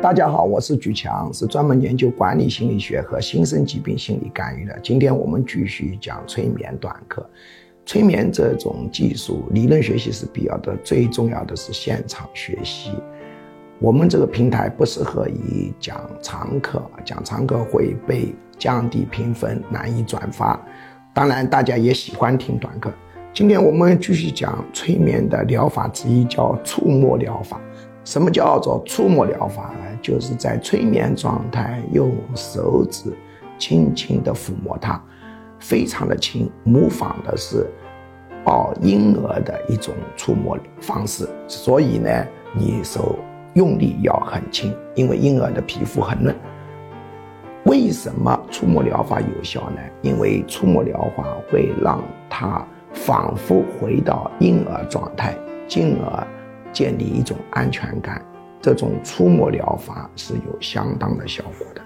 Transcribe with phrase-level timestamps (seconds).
[0.00, 4.78] 大家好，我是举强，是专门研究管理心理学和新生疾病心理干预的。
[4.80, 7.28] 今天我们继续讲催眠短课。
[7.84, 12.92] 催眠这种技术，理论学习是必要的，最重要的是现场学习。
[13.80, 20.64] 我们这个平台不适合于讲长课，讲长课会被降低评分，难以转发。
[21.12, 22.88] 当然，大家也喜欢听短课。
[23.34, 27.60] 今天我们继续讲催眠的疗法之一，叫触摸疗法。
[28.08, 29.98] 什么叫做触摸疗法呢？
[30.00, 33.12] 就是在催眠状态，用手指
[33.58, 34.98] 轻轻地抚摸它，
[35.58, 37.66] 非常的轻，模仿的是
[38.42, 41.28] 抱婴儿的一种触摸方式。
[41.46, 43.14] 所以呢，你手
[43.52, 46.34] 用力要很轻，因为婴儿的皮肤很嫩。
[47.64, 49.80] 为什么触摸疗法有效呢？
[50.00, 52.66] 因为触摸疗法会让他。
[52.94, 55.36] 仿佛回到婴儿状态，
[55.68, 56.26] 进而
[56.78, 58.24] 建立一种安全感。
[58.62, 61.82] 这种触摸疗法是有相当的效果的。